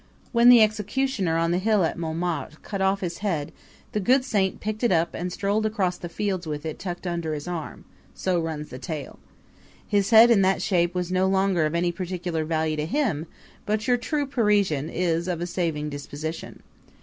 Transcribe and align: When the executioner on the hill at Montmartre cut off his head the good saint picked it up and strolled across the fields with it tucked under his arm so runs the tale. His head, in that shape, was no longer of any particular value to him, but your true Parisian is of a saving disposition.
When 0.31 0.49
the 0.49 0.63
executioner 0.63 1.37
on 1.37 1.51
the 1.51 1.59
hill 1.59 1.83
at 1.85 1.95
Montmartre 1.95 2.57
cut 2.63 2.81
off 2.81 3.01
his 3.01 3.19
head 3.19 3.51
the 3.91 3.99
good 3.99 4.25
saint 4.25 4.59
picked 4.59 4.83
it 4.83 4.91
up 4.91 5.13
and 5.13 5.31
strolled 5.31 5.63
across 5.63 5.95
the 5.95 6.09
fields 6.09 6.47
with 6.47 6.65
it 6.65 6.79
tucked 6.79 7.05
under 7.05 7.35
his 7.35 7.47
arm 7.47 7.85
so 8.15 8.39
runs 8.39 8.69
the 8.69 8.79
tale. 8.79 9.19
His 9.87 10.09
head, 10.09 10.31
in 10.31 10.41
that 10.41 10.59
shape, 10.63 10.95
was 10.95 11.11
no 11.11 11.27
longer 11.27 11.67
of 11.67 11.75
any 11.75 11.91
particular 11.91 12.43
value 12.45 12.77
to 12.77 12.87
him, 12.87 13.27
but 13.67 13.87
your 13.87 13.97
true 13.97 14.25
Parisian 14.25 14.89
is 14.89 15.27
of 15.27 15.39
a 15.39 15.45
saving 15.45 15.91
disposition. 15.91 16.63